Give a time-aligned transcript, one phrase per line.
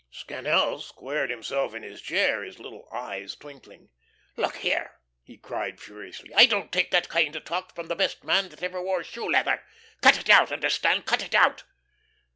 [0.09, 3.89] Scannel squared himself in his chair, his little eyes twinkling.
[4.35, 8.23] "Look here," he cried, furiously, "I don't take that kind of talk from the best
[8.23, 9.61] man that ever wore shoe leather.
[10.01, 11.05] Cut it out, understand?
[11.05, 11.65] Cut it out."